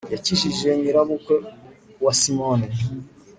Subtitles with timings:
[0.13, 1.35] yakijije nyirabukwe
[2.03, 2.67] wa simoni